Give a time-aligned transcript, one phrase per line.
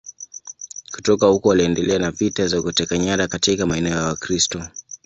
[0.91, 4.63] Kutoka huko waliendelea na vita za kuteka nyara katika maeneo ya Wakristo.